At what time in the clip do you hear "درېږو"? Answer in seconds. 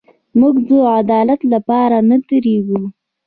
2.29-2.81